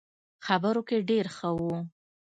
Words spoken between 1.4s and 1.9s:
وو.